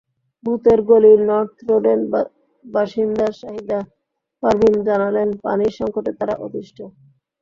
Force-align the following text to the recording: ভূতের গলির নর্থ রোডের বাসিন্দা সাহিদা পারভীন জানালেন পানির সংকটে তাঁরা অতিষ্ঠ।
ভূতের 0.43 0.79
গলির 0.89 1.19
নর্থ 1.29 1.57
রোডের 1.69 1.99
বাসিন্দা 2.65 3.27
সাহিদা 3.39 3.79
পারভীন 4.43 4.75
জানালেন 4.87 5.29
পানির 5.43 5.73
সংকটে 5.79 6.11
তাঁরা 6.19 6.35
অতিষ্ঠ। 6.45 6.77